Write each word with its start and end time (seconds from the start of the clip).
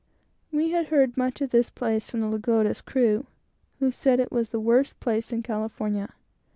We 0.51 0.71
had 0.71 0.87
heard 0.87 1.15
much 1.15 1.41
of 1.41 1.51
this 1.51 1.69
place, 1.69 2.09
from 2.09 2.21
the 2.21 2.27
Lagoda's 2.27 2.81
crew, 2.81 3.27
who 3.77 3.91
said 3.91 4.19
it 4.19 4.31
was 4.31 4.49
the 4.49 4.59
worst 4.59 4.99
place 4.99 5.31
in 5.31 5.43
California. 5.43 6.15